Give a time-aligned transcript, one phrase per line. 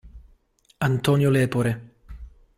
[0.79, 1.73] Antonio Lepore.